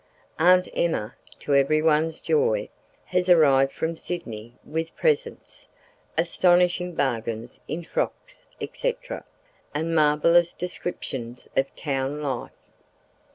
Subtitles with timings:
[0.39, 2.69] Aunt Emma (to everyone's joy)
[3.05, 5.67] has arrived from Sydney with presents
[6.17, 9.23] (astonishing bargains in frocks, etc.)
[9.75, 12.49] and marvellous descriptions of town life.